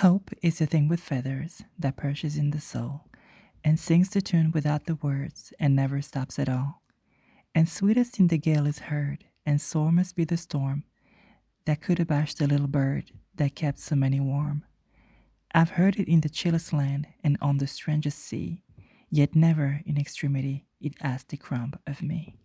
[0.00, 3.02] Hope is a thing with feathers that perches in the soul
[3.62, 6.80] and sings the tune without the words and never stops at all.
[7.54, 10.84] And sweetest in the gale is heard, and sore must be the storm
[11.66, 14.64] that could abash the little bird that kept so many warm.
[15.54, 18.62] I've heard it in the chillest land and on the strangest sea,
[19.10, 22.38] yet never in extremity it asked a crumb of me.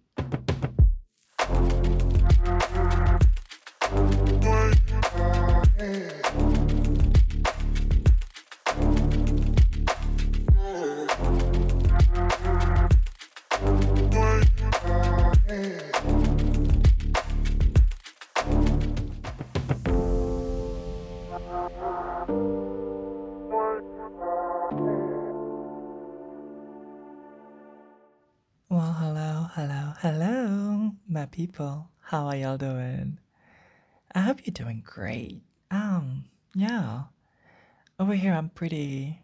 [31.35, 31.89] People.
[31.99, 33.19] How are y'all doing?
[34.13, 35.41] I hope you're doing great.
[35.69, 37.03] Um, yeah.
[37.99, 39.19] Over here I'm pretty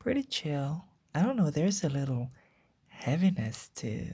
[0.00, 0.86] pretty chill.
[1.14, 2.32] I don't know, there's a little
[2.88, 4.08] heaviness to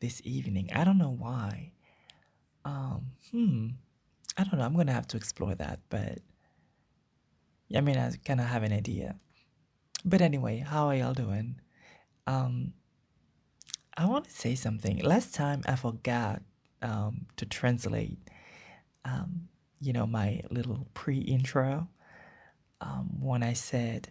[0.00, 0.70] this evening.
[0.74, 1.72] I don't know why.
[2.64, 3.66] Um, hmm.
[4.38, 4.64] I don't know.
[4.64, 6.20] I'm gonna have to explore that, but
[7.76, 9.16] I mean I kinda have an idea.
[10.06, 11.60] But anyway, how are y'all doing?
[12.26, 12.72] Um,
[13.94, 15.00] I want to say something.
[15.00, 16.40] Last time I forgot
[16.82, 18.18] um, to translate,
[19.04, 19.48] um,
[19.80, 21.88] you know, my little pre-intro
[22.80, 24.10] um, when I said.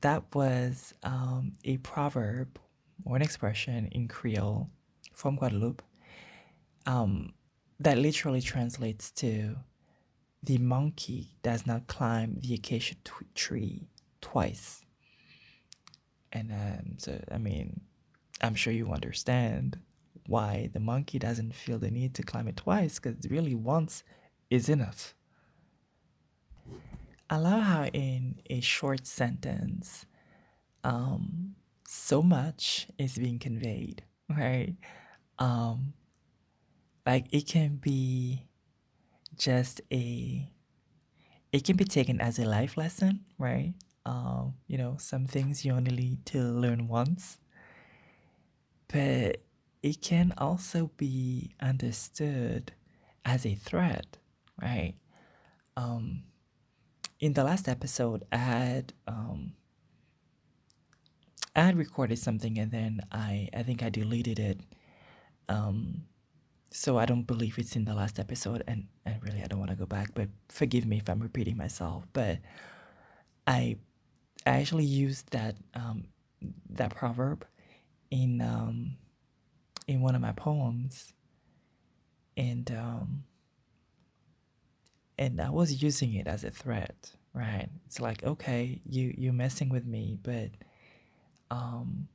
[0.00, 2.58] That was um, a proverb
[3.04, 4.70] or an expression in Creole
[5.12, 5.82] from Guadeloupe
[6.86, 7.32] um,
[7.80, 9.56] that literally translates to
[10.42, 13.88] "the monkey does not climb the acacia t- tree
[14.20, 14.82] twice."
[16.32, 17.80] And um, so, I mean,
[18.40, 19.78] I'm sure you understand
[20.26, 24.02] why the monkey doesn't feel the need to climb it twice because really once
[24.50, 25.14] is enough.
[27.28, 30.06] I love how in a short sentence,
[30.82, 31.54] um,
[31.86, 34.74] so much is being conveyed, right?
[35.38, 35.94] Um,
[37.06, 38.46] like it can be
[39.36, 40.50] just a,
[41.52, 43.74] it can be taken as a life lesson, right?
[44.06, 47.38] Um, you know, some things you only need to learn once,
[48.88, 49.42] but
[49.82, 52.72] it can also be understood
[53.24, 54.16] as a threat,
[54.60, 54.94] right?
[55.76, 56.24] Um,
[57.20, 59.52] in the last episode, I had um,
[61.56, 64.60] I had recorded something and then I I think I deleted it.
[65.48, 66.04] Um,
[66.70, 69.70] so I don't believe it's in the last episode, and and really I don't want
[69.70, 70.10] to go back.
[70.14, 72.04] But forgive me if I'm repeating myself.
[72.12, 72.38] But
[73.46, 73.76] I
[74.46, 76.08] I actually used that um,
[76.70, 77.46] that proverb
[78.14, 78.96] in um,
[79.88, 81.12] in one of my poems,
[82.36, 83.24] and um,
[85.18, 87.68] and I was using it as a threat, right?
[87.86, 90.50] It's like okay, you you're messing with me, but
[91.50, 92.06] um,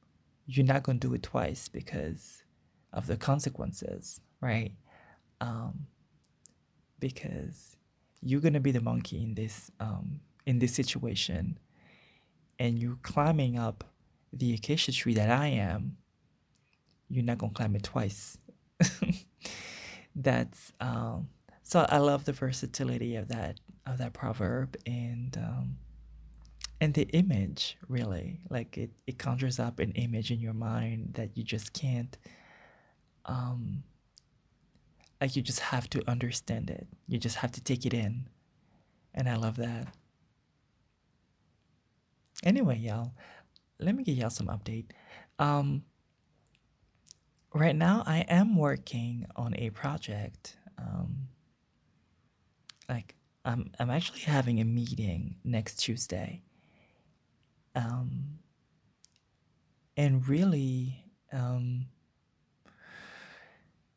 [0.47, 2.43] you're not gonna do it twice because
[2.93, 4.71] of the consequences, right?
[5.41, 5.85] Um,
[7.01, 7.75] because
[8.21, 11.59] you're gonna be the monkey in this um, in this situation
[12.57, 13.83] and you're climbing up
[14.31, 15.97] the acacia tree that I am,
[17.09, 18.37] you're not gonna climb it twice.
[20.15, 21.29] That's um,
[21.63, 25.77] so I love the versatility of that of that proverb and um,
[26.81, 28.41] and the image really.
[28.49, 32.17] Like it, it conjures up an image in your mind that you just can't
[33.25, 33.83] um,
[35.21, 36.87] like you just have to understand it.
[37.07, 38.27] You just have to take it in.
[39.13, 39.87] And I love that.
[42.43, 43.11] Anyway, y'all,
[43.79, 44.85] let me give y'all some update.
[45.37, 45.83] Um,
[47.53, 50.57] right now, I am working on a project.
[50.77, 51.27] Um,
[52.87, 56.41] like, I'm I'm actually having a meeting next Tuesday.
[57.75, 58.39] Um,
[59.95, 61.85] and really, um,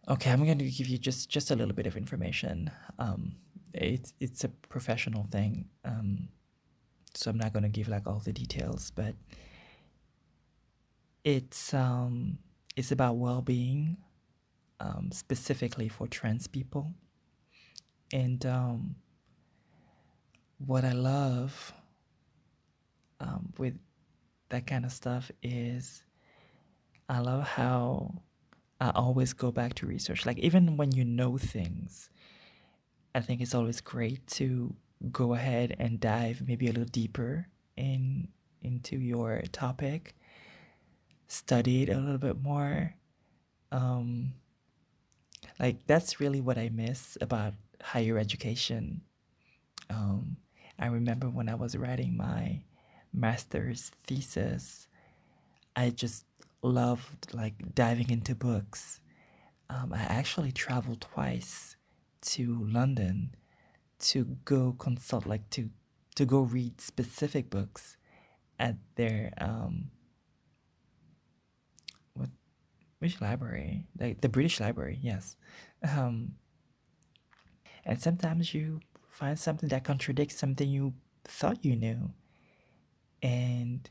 [0.09, 2.71] okay, I'm going to give you just just a little bit of information.
[2.99, 3.37] Um,
[3.75, 5.69] it's it's a professional thing.
[5.85, 6.29] Um,
[7.15, 9.15] so I'm not going to give like all the details, but
[11.25, 12.39] it's um,
[12.77, 13.97] it's about well-being,
[14.81, 16.93] um, specifically for trans people,
[18.13, 18.97] and um,
[20.59, 21.73] what I love
[23.21, 23.75] um, with
[24.49, 26.03] that kind of stuff is
[27.09, 28.23] I love how
[28.81, 30.27] I always go back to research.
[30.27, 32.11] Like even when you know things,
[33.15, 34.75] I think it's always great to
[35.11, 37.47] go ahead and dive maybe a little deeper
[37.77, 38.29] in
[38.63, 40.15] into your topic
[41.33, 42.95] study it a little bit more
[43.71, 44.33] um
[45.59, 49.03] like that's really what i miss about higher education.
[49.91, 50.37] Um,
[50.79, 52.63] I remember when I was writing my
[53.13, 54.87] master's thesis,
[55.77, 56.25] I just
[56.63, 59.01] loved like diving into books.
[59.69, 61.77] Um, I actually traveled twice
[62.23, 63.35] to London
[63.99, 65.71] to go consult, like to
[66.15, 67.97] to go read specific books
[68.59, 69.91] at their um,
[72.15, 72.29] what
[73.03, 73.85] which library?
[73.99, 75.35] Like the British Library, yes.
[75.83, 76.37] Um,
[77.85, 78.79] and sometimes you
[79.11, 80.95] find something that contradicts something you
[81.25, 82.13] thought you knew,
[83.21, 83.91] and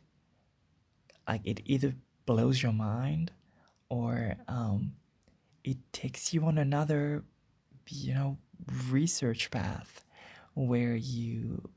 [1.27, 1.93] like it either
[2.25, 3.33] blows your mind
[3.89, 4.93] or um,
[5.65, 7.25] it takes you on another,
[7.89, 8.37] you know,
[8.89, 10.05] research path
[10.53, 11.69] where you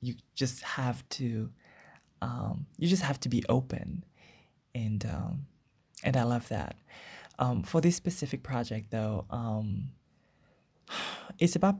[0.00, 1.50] you just have to
[2.20, 4.04] um, you just have to be open
[4.74, 5.46] and um,
[6.02, 6.76] and I love that.
[7.38, 9.90] Um, for this specific project though, um,
[11.38, 11.76] it's about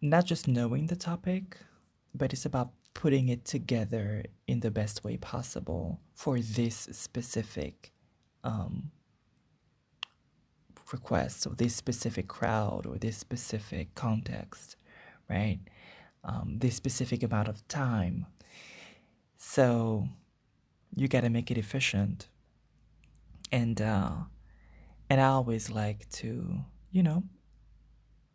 [0.00, 1.56] not just knowing the topic,
[2.14, 7.92] but it's about putting it together in the best way possible for this specific
[8.44, 8.90] um,
[10.92, 14.76] request or this specific crowd or this specific context,
[15.28, 15.58] right?
[16.22, 18.26] Um, this specific amount of time.
[19.36, 20.08] So
[20.94, 22.28] you got to make it efficient.
[23.54, 24.10] And uh,
[25.08, 26.58] and I always like to,
[26.90, 27.22] you know,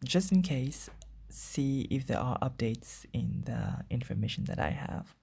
[0.06, 0.90] just in case,
[1.28, 5.14] see if there are updates in the information that I have.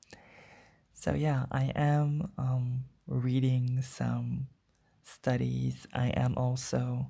[0.93, 4.49] So yeah, I am um, reading some
[5.03, 5.87] studies.
[5.95, 7.07] I am also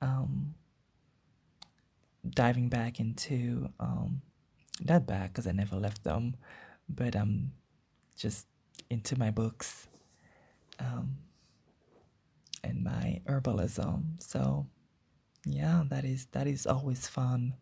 [0.00, 0.54] um,
[2.24, 4.22] diving back into um,
[4.80, 6.36] not back because I never left them,
[6.88, 7.52] but um,
[8.16, 8.46] just
[8.88, 9.88] into my books
[10.80, 11.18] um,
[12.66, 14.20] and my herbalism.
[14.20, 14.66] So
[15.44, 17.54] yeah, that is that is always fun.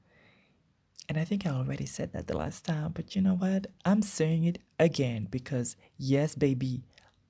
[1.08, 3.66] And I think I already said that the last time, but you know what?
[3.84, 6.82] I'm saying it again because yes, baby,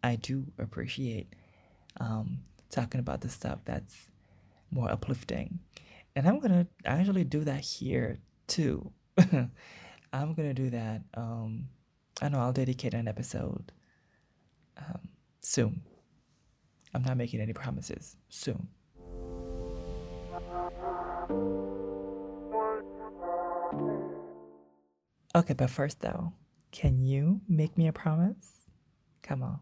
[0.03, 1.35] I do appreciate
[1.99, 2.39] um,
[2.71, 4.11] talking about the stuff that's
[4.71, 5.59] more uplifting.
[6.15, 8.93] And I'm gonna actually do that here too.
[9.19, 11.03] I'm gonna do that.
[11.15, 11.69] Um,
[12.23, 13.73] I know I'll dedicate an episode
[14.79, 15.09] um,
[15.41, 15.83] soon.
[16.95, 18.17] I'm not making any promises.
[18.29, 18.69] Soon.
[25.37, 26.33] Okay, but first though,
[26.71, 28.69] can you make me a promise?
[29.23, 29.59] Come on.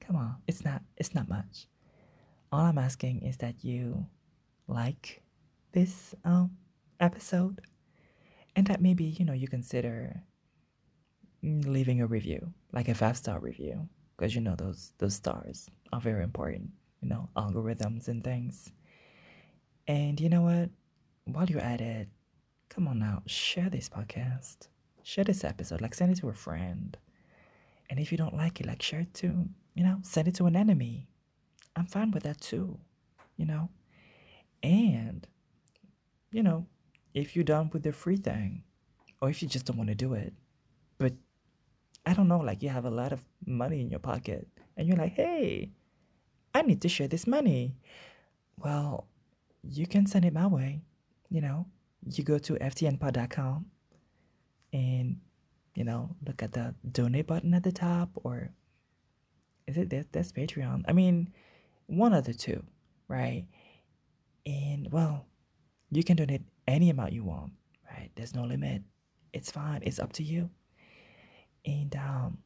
[0.00, 0.36] Come on.
[0.48, 1.66] It's not it's not much.
[2.50, 4.06] All I'm asking is that you
[4.66, 5.22] like
[5.72, 6.50] this um
[6.98, 7.60] episode
[8.56, 10.22] and that maybe, you know, you consider
[11.42, 13.88] leaving a review, like a five-star review,
[14.20, 16.68] because you know those those stars are very important,
[17.00, 18.70] you know, algorithms and things.
[19.88, 20.68] And you know what?
[21.24, 22.06] While you're at it,
[22.68, 24.68] come on now, share this podcast.
[25.04, 25.80] Share this episode.
[25.80, 26.98] Like send it to a friend.
[27.88, 30.44] And if you don't like it, like share it to, you know, send it to
[30.44, 31.08] an enemy.
[31.74, 32.78] I'm fine with that too.
[33.38, 33.70] You know?
[34.62, 35.26] And,
[36.30, 36.66] you know,
[37.14, 38.64] if you're done with the free thing,
[39.22, 40.34] or if you just don't want to do it,
[40.98, 41.14] but
[42.06, 44.96] I don't know, like you have a lot of money in your pocket and you're
[44.96, 45.70] like, hey,
[46.54, 47.76] I need to share this money.
[48.58, 49.06] Well,
[49.62, 50.80] you can send it my way.
[51.28, 51.66] You know,
[52.04, 53.66] you go to ftnpod.com
[54.72, 55.20] and,
[55.74, 58.50] you know, look at the donate button at the top or
[59.66, 60.84] is it that that's Patreon?
[60.88, 61.32] I mean,
[61.86, 62.64] one of the two,
[63.08, 63.46] right?
[64.46, 65.26] And well,
[65.90, 67.52] you can donate any amount you want,
[67.90, 68.10] right?
[68.14, 68.82] There's no limit.
[69.32, 69.82] It's fine.
[69.84, 70.50] It's up to you.
[71.64, 72.38] And um,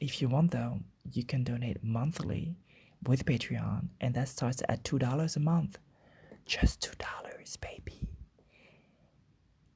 [0.00, 0.80] if you want though,
[1.12, 2.56] you can donate monthly
[3.06, 5.78] with Patreon, and that starts at two dollars a month.
[6.46, 8.08] Just two dollars, baby.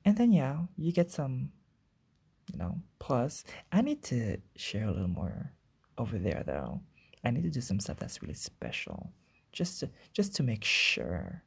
[0.04, 1.50] And then yeah, you get some,
[2.52, 3.44] you know, plus.
[3.72, 5.52] I need to share a little more
[5.98, 6.80] over there though.
[7.24, 9.12] I need to do some stuff that's really special,
[9.52, 11.42] just to just to make sure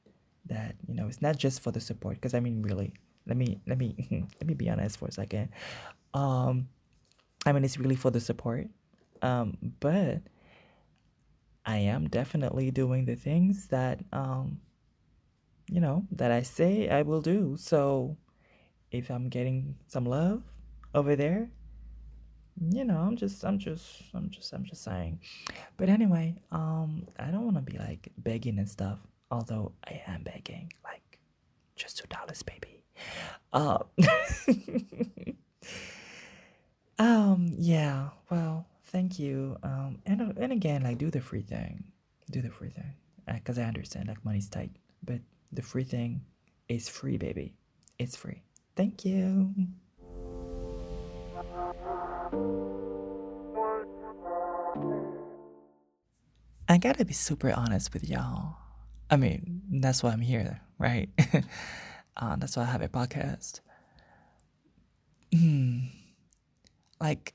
[0.45, 2.15] that you know it's not just for the support.
[2.15, 2.93] Because I mean, really,
[3.25, 3.95] let me let me
[4.39, 5.49] let me be honest for a second.
[6.13, 6.67] Um,
[7.45, 8.67] I mean, it's really for the support.
[9.21, 10.21] Um, but
[11.65, 14.59] I am definitely doing the things that um,
[15.71, 17.55] you know, that I say I will do.
[17.57, 18.17] So
[18.91, 20.43] if I'm getting some love
[20.93, 21.49] over there,
[22.59, 25.21] you know, I'm just I'm just I'm just I'm just saying.
[25.77, 28.99] But anyway, um I don't want to be like begging and stuff,
[29.31, 31.19] although I am begging like
[31.75, 32.83] just $2 baby.
[33.53, 33.83] Um
[37.01, 39.57] Um yeah, well, thank you.
[39.63, 41.83] Um and and again like do the free thing.
[42.29, 42.93] Do the free thing.
[43.27, 44.69] Uh, Cuz I understand like money's tight,
[45.03, 45.19] but
[45.51, 46.21] the free thing
[46.69, 47.55] is free, baby.
[47.97, 48.43] It's free.
[48.75, 49.49] Thank you.
[56.69, 58.57] I gotta be super honest with y'all.
[59.09, 61.09] I mean, that's why I'm here, right?
[62.17, 63.59] uh, that's why I have a podcast.
[67.01, 67.33] Like,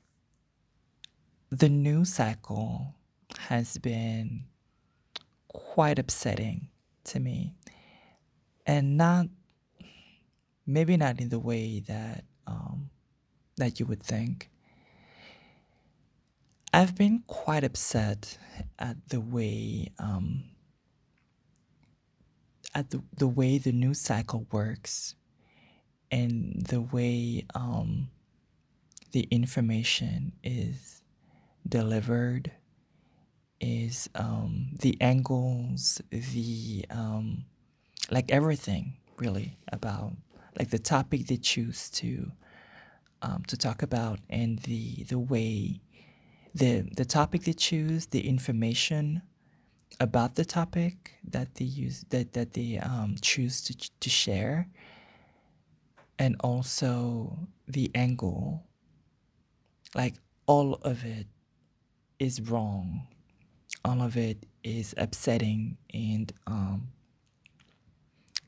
[1.49, 2.95] the news cycle
[3.37, 4.45] has been
[5.49, 6.69] quite upsetting
[7.03, 7.53] to me.
[8.65, 9.27] And not,
[10.65, 12.89] maybe not in the way that, um,
[13.57, 14.49] that you would think.
[16.73, 18.37] I've been quite upset
[18.79, 20.43] at the way um,
[22.75, 25.15] at the, the way the news cycle works
[26.11, 28.09] and the way um,
[29.11, 31.01] the information is
[31.67, 32.51] delivered
[33.59, 37.45] is um, the angles the um,
[38.11, 40.13] like everything really about
[40.57, 42.31] like the topic they choose to
[43.21, 45.81] um, to talk about and the the way
[46.57, 49.21] the the topic they choose, the information
[49.99, 54.67] about the topic that they use that that they um, choose to to share,
[56.17, 57.37] and also
[57.67, 58.63] the angle.
[59.97, 60.13] Like
[60.45, 61.27] all of it
[62.19, 63.07] is wrong.
[63.83, 66.89] All of it is upsetting and um,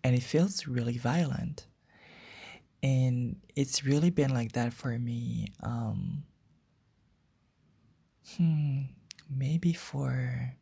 [0.04, 1.68] and it feels really violent.
[2.82, 5.48] And it's really been like that for me.
[5.62, 6.24] Um,
[8.38, 8.82] Hmm,
[9.30, 10.54] maybe for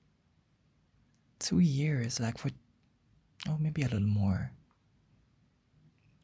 [1.39, 2.49] two years, like for,
[3.47, 4.51] oh, maybe a little more.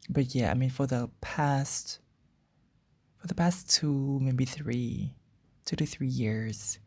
[0.10, 2.00] But yeah, I mean, for the past,
[3.24, 5.16] for the past two, maybe three,
[5.64, 6.78] two to three years,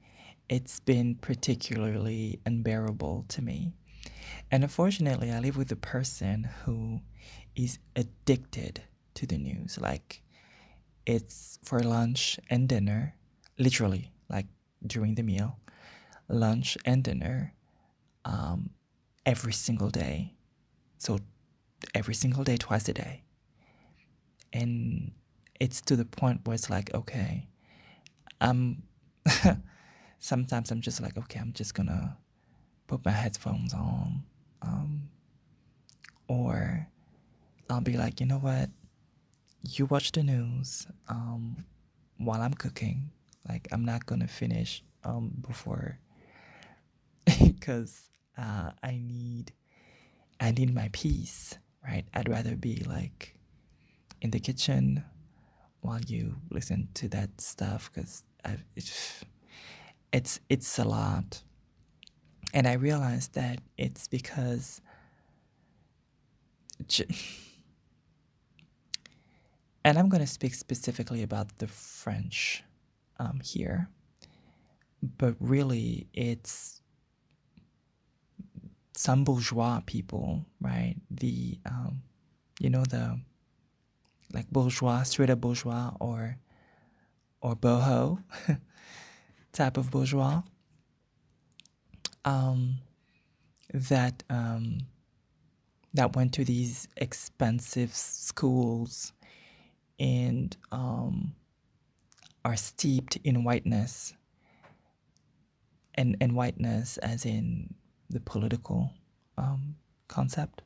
[0.50, 3.72] it's been particularly unbearable to me.
[4.50, 7.00] And unfortunately, I live with a person who
[7.54, 8.82] is addicted
[9.14, 9.78] to the news.
[9.80, 10.20] Like,
[11.06, 13.14] it's for lunch and dinner,
[13.58, 14.44] literally like
[14.86, 15.58] during the meal,
[16.28, 17.54] lunch and dinner,
[18.26, 18.68] um,
[19.24, 20.34] every single day.
[20.98, 21.18] So
[21.94, 23.22] every single day, twice a day.
[24.52, 25.12] And
[25.60, 27.46] it's to the point where it's like, okay,
[28.40, 28.82] I'm
[30.18, 32.16] sometimes I'm just like, okay, I'm just gonna
[32.86, 34.22] put my headphones on.
[34.62, 35.08] Um,
[36.28, 36.88] or
[37.70, 38.70] I'll be like, you know what?
[39.62, 41.64] You watch the news um,
[42.18, 43.10] while I'm cooking
[43.48, 45.98] like I'm not gonna finish um before
[47.40, 49.52] because uh, I need
[50.40, 52.04] I need my peace, right?
[52.12, 53.34] I'd rather be like
[54.20, 55.04] in the kitchen
[55.86, 58.24] while you listen to that stuff because
[58.76, 59.24] it's
[60.12, 61.42] it's it's a lot,
[62.54, 64.80] and I realized that it's because.
[69.84, 72.64] and I'm going to speak specifically about the French
[73.18, 73.88] um, here,
[75.18, 76.82] but really it's
[78.96, 80.96] some bourgeois people, right?
[81.10, 82.02] The um,
[82.60, 83.20] you know the
[84.32, 86.36] like bourgeois, straight up bourgeois, or
[87.40, 88.22] or boho
[89.52, 90.42] type of bourgeois.
[92.24, 92.78] Um,
[93.72, 94.78] that um,
[95.94, 99.12] that went to these expensive schools
[99.98, 101.34] and um,
[102.44, 104.14] are steeped in whiteness
[105.94, 107.74] and, and whiteness as in
[108.10, 108.92] the political
[109.38, 110.62] um, concept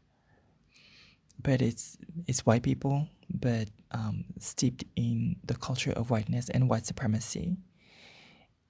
[1.43, 6.87] but it's it's white people but um, steeped in the culture of whiteness and white
[6.87, 7.57] supremacy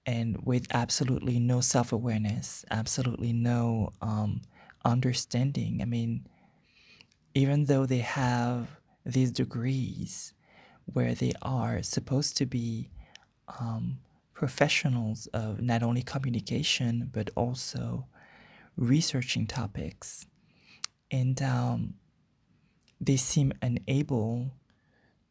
[0.06, 4.40] and with absolutely no self-awareness absolutely no um,
[4.84, 6.26] understanding i mean
[7.34, 8.68] even though they have
[9.06, 10.34] these degrees
[10.92, 12.90] where they are supposed to be
[13.60, 13.98] um,
[14.34, 18.06] professionals of not only communication but also
[18.76, 20.26] researching topics.
[21.10, 21.94] And um,
[23.00, 24.50] they seem unable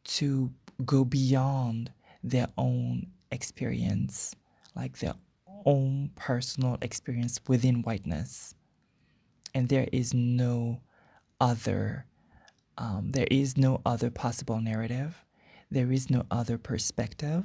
[0.04, 0.52] to
[0.84, 4.34] go beyond their own experience,
[4.74, 5.14] like their
[5.64, 8.54] own personal experience within whiteness.
[9.54, 10.80] And there is no
[11.40, 12.06] other,
[12.78, 15.24] um, there is no other possible narrative.
[15.70, 17.44] There is no other perspective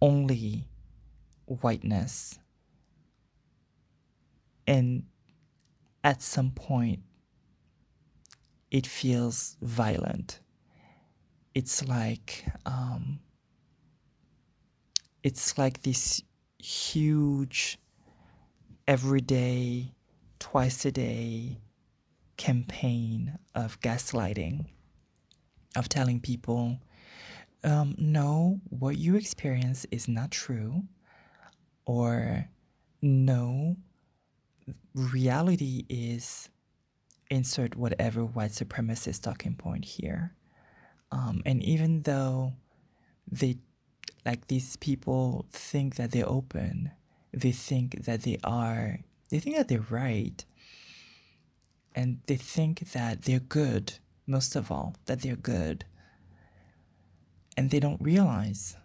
[0.00, 0.68] only
[1.46, 2.38] whiteness.
[4.66, 5.04] And
[6.02, 7.00] at some point,
[8.74, 10.40] it feels violent.
[11.54, 13.20] It's like, um,
[15.22, 16.20] it's like this
[16.58, 17.78] huge,
[18.88, 19.92] everyday,
[20.40, 21.60] twice a day
[22.36, 24.66] campaign of gaslighting,
[25.76, 26.80] of telling people,
[27.62, 30.82] um, no, what you experience is not true,
[31.86, 32.48] or
[33.00, 33.76] no,
[34.96, 36.48] reality is
[37.34, 40.32] insert whatever white supremacist talking point here.
[41.10, 42.54] Um, and even though
[43.30, 43.58] they,
[44.24, 46.92] like these people think that they're open,
[47.32, 49.00] they think that they are,
[49.30, 50.44] they think that they're right,
[51.94, 53.94] and they think that they're good,
[54.26, 55.84] most of all, that they're good.
[57.56, 58.76] And they don't realize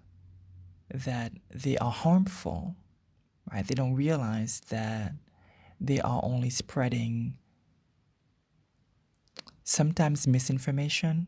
[0.93, 2.75] that they are harmful,
[3.51, 3.65] right?
[3.65, 5.13] They don't realize that
[5.79, 7.37] they are only spreading
[9.69, 11.27] sometimes misinformation,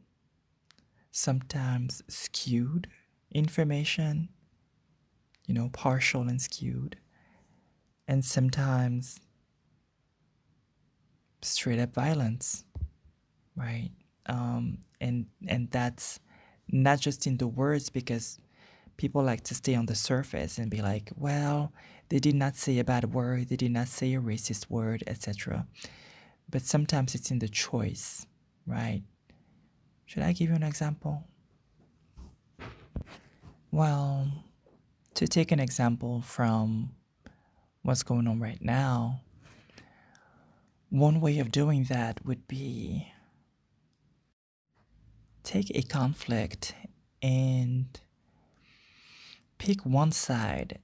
[1.12, 2.88] sometimes skewed
[3.32, 4.30] information,
[5.46, 6.98] you know, partial and skewed,
[8.08, 9.20] and sometimes
[11.44, 12.64] straight up violence,
[13.56, 13.92] right?
[14.26, 16.20] Um, and and that's
[16.68, 18.40] not just in the words because
[18.98, 21.74] people like to stay on the surface and be like, well,
[22.10, 25.68] they did not say a bad word, they did not say a racist word, etc.
[26.50, 28.26] But sometimes it's in the choice,
[28.66, 29.04] right?
[30.06, 31.24] Should I give you an example?
[33.72, 34.30] Well,
[35.14, 36.92] to take an example from
[37.84, 39.22] what's going on right now,
[40.90, 43.08] one way of doing that would be
[45.44, 46.76] take a conflict
[47.22, 48.00] and
[49.58, 50.80] pick one side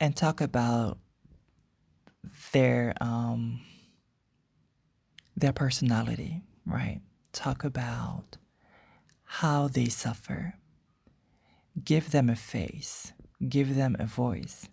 [0.00, 0.98] and talk about
[2.52, 3.60] their um,
[5.36, 7.00] their personality, right?
[7.32, 8.36] Talk about
[9.24, 10.54] how they suffer.
[11.84, 13.12] Give them a face.
[13.48, 14.68] Give them a voice.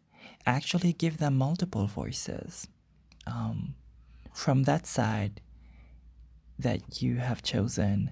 [0.45, 2.67] Actually, give them multiple voices.
[3.25, 3.75] Um,
[4.33, 5.41] from that side
[6.59, 8.11] that you have chosen,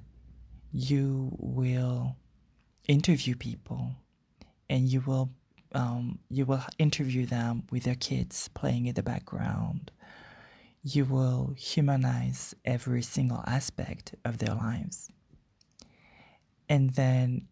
[0.71, 2.15] you will
[2.87, 3.91] interview people
[4.69, 5.31] and you will
[5.73, 9.91] um, you will interview them with their kids playing in the background.
[10.87, 15.09] You will humanize every single aspect of their lives.
[16.69, 17.47] And then,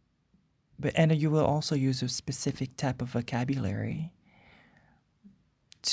[0.80, 4.12] but and you will also use a specific type of vocabulary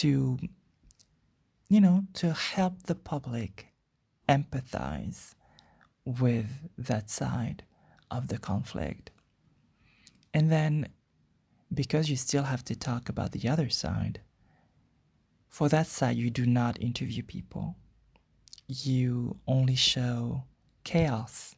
[0.00, 0.38] to
[1.70, 3.68] you know, to help the public
[4.28, 5.34] empathize
[6.04, 7.62] with that side
[8.10, 9.12] of the conflict.
[10.34, 10.88] And then,
[11.72, 14.20] because you still have to talk about the other side,
[15.50, 17.74] for that side, you do not interview people.
[18.68, 20.44] You only show
[20.84, 21.56] chaos.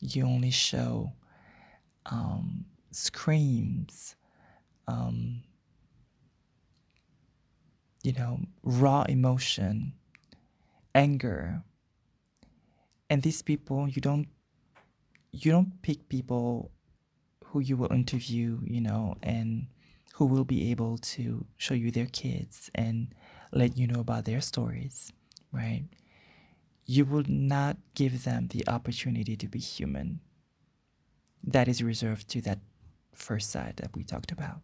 [0.00, 1.12] You only show
[2.06, 4.14] um, screams,
[4.86, 5.42] um,
[8.04, 9.92] you know, raw emotion,
[10.94, 11.64] anger.
[13.10, 14.28] And these people, you don't
[15.32, 16.70] you don't pick people
[17.46, 19.66] who you will interview, you know, and
[20.18, 23.14] who will be able to show you their kids and
[23.52, 25.12] let you know about their stories,
[25.52, 25.84] right?
[26.86, 30.18] You will not give them the opportunity to be human.
[31.44, 32.58] That is reserved to that
[33.14, 34.60] first side that we talked about.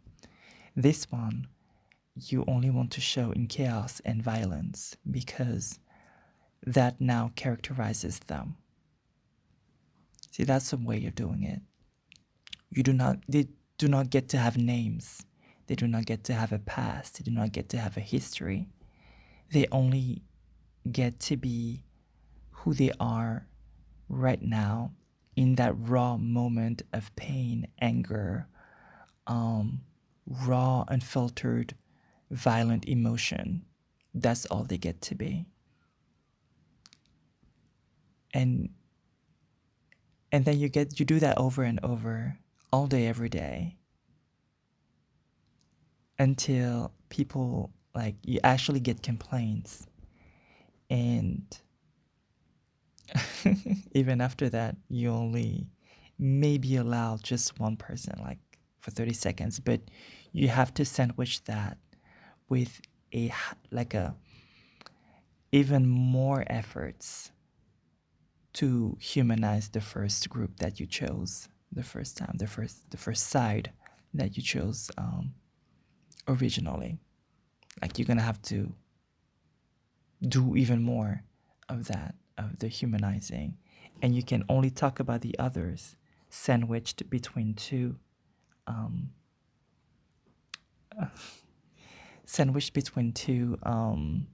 [0.75, 1.47] This one,
[2.17, 5.79] you only want to show in chaos and violence because
[6.67, 8.57] that now characterizes them.
[10.33, 11.61] See, that's a way of doing it.
[12.71, 13.47] You do not, they
[13.79, 15.25] do not get to have names.
[15.67, 17.19] They do not get to have a past.
[17.19, 18.69] They do not get to have a history.
[19.51, 20.23] They only
[20.91, 21.85] get to be
[22.51, 23.47] who they are
[24.09, 24.93] right now
[25.37, 28.47] in that raw moment of pain, anger,
[29.27, 29.81] um,
[30.27, 31.75] raw, unfiltered
[32.31, 33.65] violent emotion.
[34.15, 35.47] That's all they get to be.
[38.33, 38.71] And
[40.33, 42.39] and then you get you do that over and over
[42.73, 43.77] all day every day
[46.25, 49.87] until people like you actually get complaints.
[50.91, 51.45] And
[53.93, 55.69] even after that you only
[56.19, 58.39] maybe allow just one person like
[58.81, 59.61] for 30 seconds.
[59.61, 59.83] But
[60.33, 61.77] you have to sandwich that
[62.49, 62.81] with
[63.15, 63.33] a
[63.71, 64.17] like a
[65.53, 67.31] even more efforts
[68.55, 73.29] to humanize the first group that you chose the first time the first the first
[73.29, 73.71] side
[74.13, 75.33] that you chose um,
[76.29, 76.99] originally
[77.83, 78.73] like you're gonna have to
[80.27, 81.23] do even more
[81.69, 83.57] of that of the humanizing
[84.03, 85.97] and you can only talk about the others
[86.29, 87.97] sandwiched between two
[88.67, 89.11] um,
[92.25, 94.27] sandwiched between two um,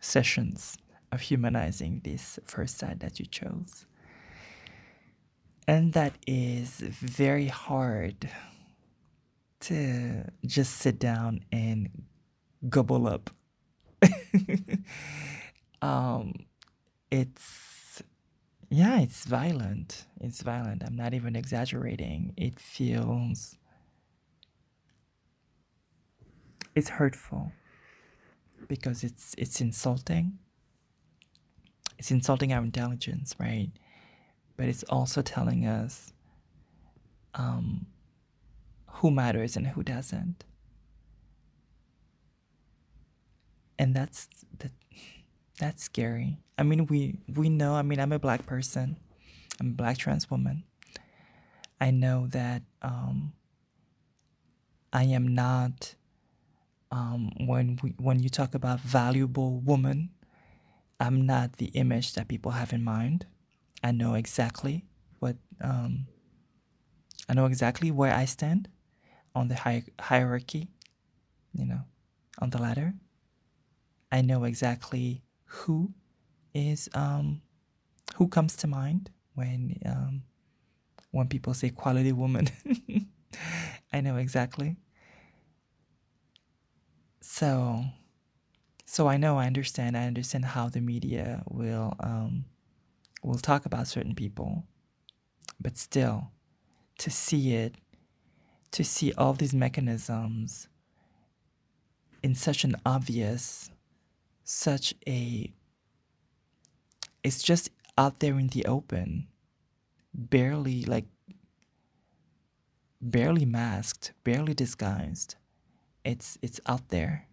[0.00, 0.76] sessions
[1.12, 3.86] of humanizing this first side that you chose.
[5.66, 8.28] And that is very hard
[9.60, 11.88] to just sit down and
[12.68, 13.30] gobble up.
[15.82, 16.32] um,
[17.10, 18.02] it's,
[18.70, 20.06] yeah, it's violent.
[20.20, 20.82] It's violent.
[20.84, 22.32] I'm not even exaggerating.
[22.36, 23.56] It feels,
[26.74, 27.52] it's hurtful
[28.68, 30.38] because it's it's insulting.
[31.98, 33.70] It's insulting our intelligence, right?
[34.56, 36.12] But it's also telling us
[37.34, 37.86] um,
[38.94, 40.44] who matters and who doesn't.
[43.78, 44.72] And that's that
[45.58, 46.38] that's scary.
[46.58, 48.96] I mean we we know, I mean I'm a black person.
[49.58, 50.64] I'm a black trans woman.
[51.80, 53.32] I know that um,
[54.92, 55.94] I am not
[56.92, 60.10] um, when we when you talk about valuable woman,
[60.98, 63.26] I'm not the image that people have in mind.
[63.82, 64.84] I know exactly
[65.20, 66.06] what um,
[67.28, 68.68] I know exactly where I stand
[69.34, 70.68] on the hi- hierarchy,
[71.52, 71.82] you know,
[72.38, 72.94] on the ladder.
[74.12, 75.92] I know exactly who
[76.54, 77.42] is um,
[78.16, 80.22] who comes to mind when um,
[81.10, 82.48] when people say quality woman.
[83.92, 84.76] I know exactly.
[87.20, 87.84] So,
[88.86, 92.44] so I know, I understand, I understand how the media will um,
[93.22, 94.64] will talk about certain people,
[95.60, 96.30] but still,
[96.98, 97.76] to see it,
[98.72, 100.68] to see all these mechanisms
[102.22, 103.70] in such an obvious,
[104.44, 105.52] such a,
[107.24, 109.26] it's just out there in the open,
[110.14, 111.06] barely like,
[113.00, 115.36] barely masked, barely disguised.
[116.04, 117.28] It's it's out there,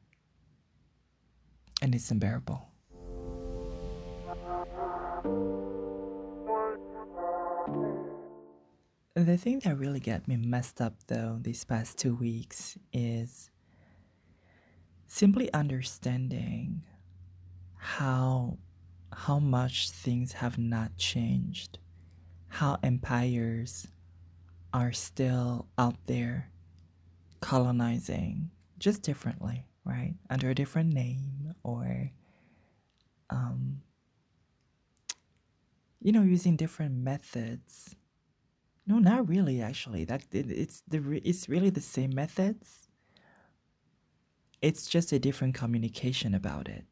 [1.81, 2.67] and it's unbearable.
[9.17, 13.49] The thing that really got me messed up though these past two weeks is
[15.07, 16.83] simply understanding
[17.77, 18.59] how
[19.11, 21.79] how much things have not changed,
[22.47, 23.87] how empires
[24.71, 26.51] are still out there
[27.41, 30.13] colonizing just differently, right?
[30.29, 32.11] Under a different name or
[33.31, 33.81] um
[36.03, 37.95] you know using different methods
[38.87, 39.61] no, not really.
[39.61, 42.87] Actually, that it, it's the it's really the same methods.
[44.61, 46.85] It's just a different communication about it,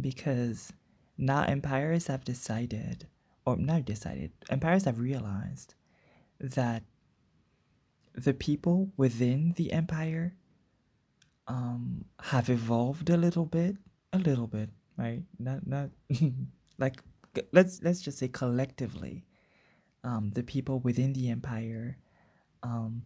[0.00, 0.72] because
[1.18, 3.06] now empires have decided,
[3.44, 5.74] or not decided, empires have realized
[6.40, 6.82] that
[8.14, 10.34] the people within the empire
[11.46, 13.76] um, have evolved a little bit,
[14.12, 15.22] a little bit, right?
[15.38, 15.90] Not not
[16.78, 17.02] like
[17.52, 19.24] let's let's just say collectively
[20.04, 21.98] um, the people within the empire
[22.62, 23.02] um,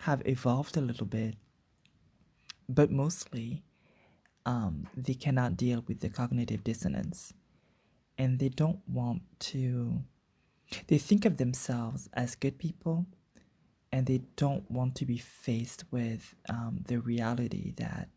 [0.00, 1.36] have evolved a little bit,
[2.68, 3.62] but mostly
[4.46, 7.32] um, they cannot deal with the cognitive dissonance.
[8.16, 10.02] And they don't want to,
[10.88, 13.06] they think of themselves as good people
[13.92, 18.08] and they don't want to be faced with um, the reality that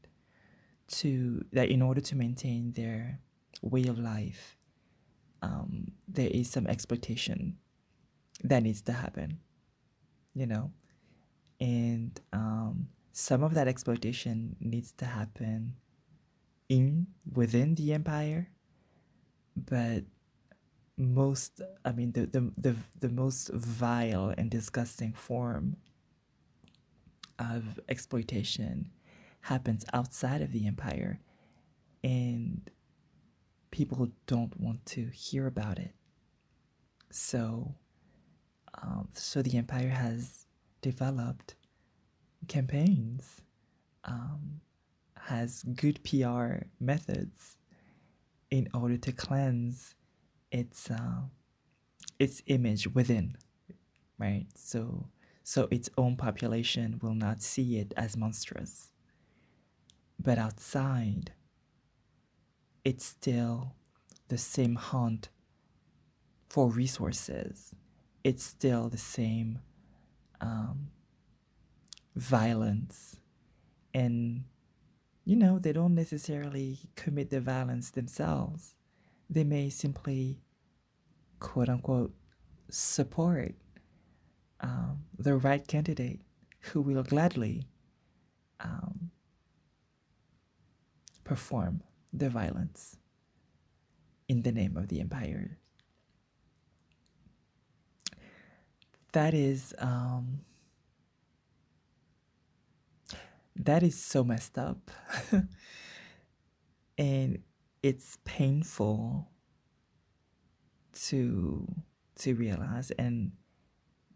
[0.88, 3.20] to that in order to maintain their
[3.62, 4.58] way of life
[5.42, 7.58] um, there is some exploitation
[8.44, 9.40] that needs to happen,
[10.34, 10.72] you know,
[11.60, 15.76] and um, some of that exploitation needs to happen
[16.70, 18.50] in within the empire,
[19.56, 20.04] but
[20.98, 25.76] most i mean the, the the the most vile and disgusting form
[27.42, 28.92] of exploitation
[29.42, 31.20] happens outside of the empire.
[32.04, 32.70] And
[33.72, 35.94] people don't want to hear about it.
[37.10, 37.74] So,
[38.82, 40.46] um, so the empire has
[40.82, 41.56] developed
[42.48, 43.42] campaigns,
[44.06, 44.62] um,
[45.18, 47.58] has good PR methods
[48.50, 49.96] in order to cleanse
[50.52, 51.22] its uh,
[52.20, 53.36] its image within,
[54.18, 54.46] right?
[54.56, 55.08] So,
[55.44, 58.92] so its own population will not see it as monstrous,
[60.20, 61.32] but outside
[62.84, 63.76] it's still
[64.28, 65.30] the same hunt
[66.50, 67.74] for resources.
[68.24, 69.60] It's still the same
[70.40, 70.90] um,
[72.16, 73.18] violence.
[73.94, 74.46] And,
[75.26, 78.76] you know, they don't necessarily commit the violence themselves.
[79.30, 80.40] They may simply,
[81.40, 82.14] quote unquote,
[82.70, 83.54] support
[84.62, 86.22] um, the right candidate
[86.60, 87.68] who will gladly
[88.60, 89.12] um,
[91.24, 91.82] perform
[92.14, 92.98] the violence
[94.28, 95.58] in the name of the empire.
[99.14, 100.42] That is um,
[103.56, 104.90] that is so messed up.
[106.98, 107.40] and
[107.84, 109.28] it's painful
[110.94, 111.68] to
[112.20, 113.32] to realize and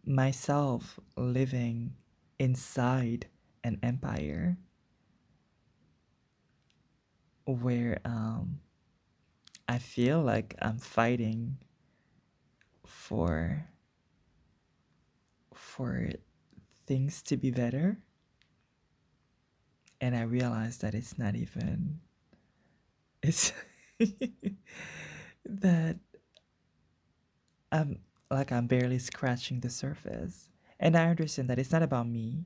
[0.05, 1.95] myself living
[2.37, 3.27] inside
[3.63, 4.57] an empire
[7.45, 8.59] where um,
[9.67, 11.57] I feel like I'm fighting
[12.85, 13.67] for
[15.53, 16.09] for
[16.87, 17.97] things to be better
[20.01, 21.99] and I realize that it's not even
[23.21, 23.53] it's
[25.45, 25.97] that
[27.71, 27.99] I'm
[28.31, 30.49] like I'm barely scratching the surface.
[30.79, 32.45] And I understand that it's not about me.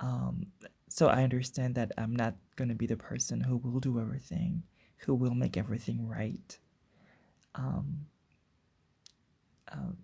[0.00, 0.46] Um,
[0.88, 4.62] so I understand that I'm not going to be the person who will do everything,
[4.98, 6.58] who will make everything right.
[7.54, 8.06] Um,
[9.72, 9.96] um,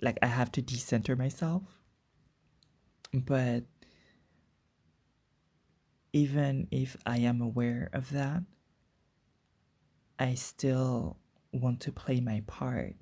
[0.00, 1.62] like I have to decenter myself.
[3.12, 3.64] But
[6.12, 8.42] even if I am aware of that,
[10.18, 11.18] I still
[11.52, 12.94] want to play my part,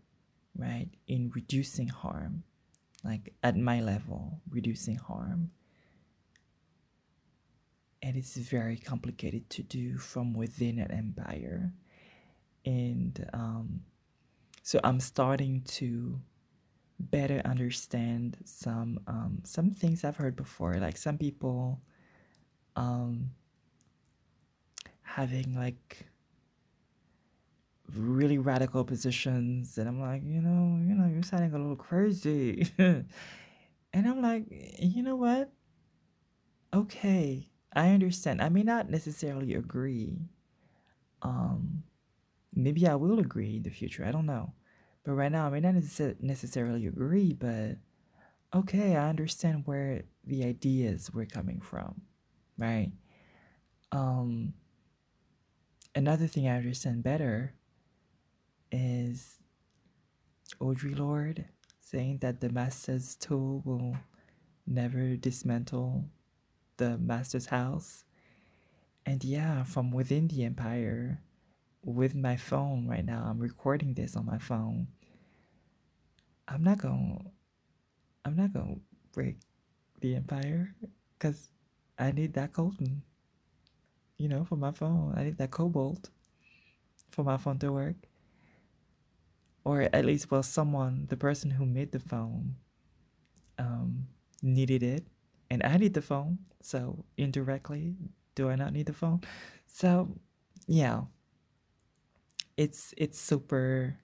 [0.56, 2.44] right, in reducing harm,
[3.04, 5.50] like at my level, reducing harm.
[8.02, 11.72] And it's very complicated to do from within an empire.
[12.64, 13.80] And um,
[14.62, 16.20] so I'm starting to
[16.98, 20.74] better understand some um, some things I've heard before.
[20.74, 21.80] Like some people
[22.76, 23.30] um,
[25.02, 26.06] having like
[27.96, 32.68] really radical positions and I'm like, you know, you know, you're sounding a little crazy.
[32.78, 33.06] and
[33.92, 34.44] I'm like,
[34.78, 35.50] you know what?
[36.72, 38.42] Okay, I understand.
[38.42, 40.18] I may not necessarily agree.
[41.22, 41.84] Um
[42.54, 44.04] maybe I will agree in the future.
[44.04, 44.52] I don't know.
[45.04, 45.74] But right now I may not
[46.20, 47.76] necessarily agree, but
[48.54, 52.02] okay, I understand where the ideas were coming from.
[52.58, 52.92] Right?
[53.92, 54.54] Um
[55.94, 57.54] another thing I understand better
[58.72, 59.38] is
[60.60, 61.44] Audre Lorde
[61.80, 63.96] saying that the master's tool will
[64.66, 66.04] never dismantle
[66.80, 68.04] the master's house.
[69.06, 71.20] And yeah, from within the empire,
[71.84, 74.88] with my phone right now, I'm recording this on my phone.
[76.48, 77.30] I'm not going
[78.24, 78.80] I'm not going to
[79.12, 79.38] break
[80.00, 80.74] the empire
[81.18, 81.50] cuz
[81.98, 83.02] I need that coltan.
[84.16, 85.14] You know, for my phone.
[85.16, 86.10] I need that cobalt
[87.10, 87.96] for my phone to work
[89.64, 92.56] or at least well someone the person who made the phone
[93.58, 94.06] um,
[94.42, 95.06] needed it
[95.50, 96.38] and i need the phone.
[96.62, 97.94] So indirectly
[98.34, 99.20] do i not need the phone?
[99.66, 100.16] So
[100.66, 101.02] yeah.
[102.56, 103.96] It's it's super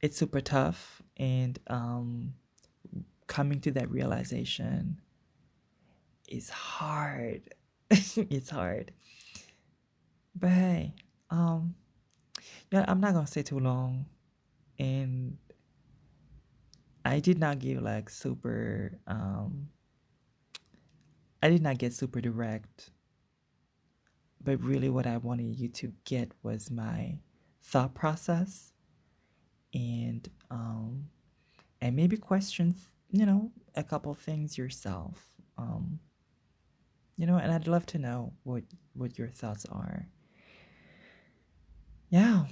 [0.00, 2.34] it's super tough and um,
[3.26, 5.00] coming to that realization
[6.28, 7.42] is hard.
[7.90, 8.92] It's hard.
[10.36, 10.94] But hey
[11.30, 11.74] um
[12.70, 14.06] yeah, I'm not gonna say too long,
[14.78, 15.38] and
[17.04, 18.98] I did not give like super.
[19.06, 19.68] Um,
[21.42, 22.90] I did not get super direct,
[24.42, 27.18] but really, what I wanted you to get was my
[27.62, 28.72] thought process,
[29.72, 31.06] and um,
[31.80, 32.74] and maybe question,
[33.10, 35.24] you know, a couple things yourself.
[35.56, 36.00] Um,
[37.16, 40.08] you know, and I'd love to know what what your thoughts are
[42.10, 42.44] yeah.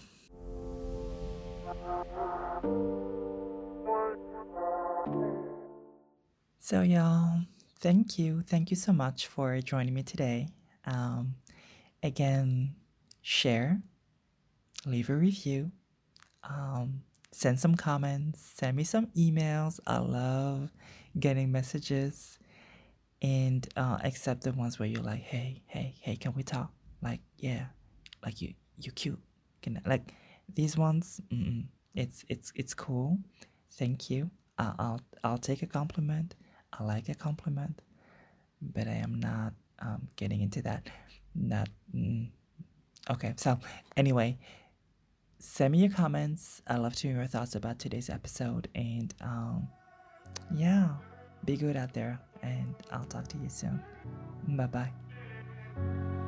[6.59, 7.40] So, y'all,
[7.81, 8.43] thank you.
[8.43, 10.49] Thank you so much for joining me today.
[10.85, 11.35] Um,
[12.03, 12.75] again,
[13.23, 13.81] share,
[14.87, 15.71] leave a review,
[16.45, 19.81] um, send some comments, send me some emails.
[19.87, 20.73] I love
[21.19, 22.39] getting messages
[23.23, 26.71] and uh, accept the ones where you're like, hey, hey, hey, can we talk?
[27.03, 27.67] Like, yeah,
[28.25, 29.21] like you, you cute
[29.62, 30.12] can like
[30.55, 33.19] these ones mm, it's it's it's cool
[33.73, 36.35] thank you I'll, I'll i'll take a compliment
[36.79, 37.83] i like a compliment
[38.61, 40.89] but i am not um, getting into that.
[41.35, 42.29] Not mm.
[43.11, 43.59] okay so
[43.97, 44.39] anyway
[45.39, 46.62] send me your comments.
[46.67, 49.69] I love to hear your thoughts about today's episode and um
[50.55, 50.89] yeah
[51.45, 53.83] be good out there and i'll talk to you soon.
[54.49, 56.23] Bye bye